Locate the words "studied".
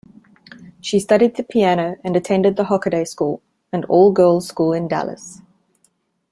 0.99-1.35